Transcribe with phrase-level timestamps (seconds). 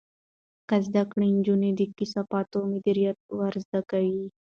[0.85, 4.21] زده کړه نجونو ته د کثافاتو مدیریت ور زده کوي.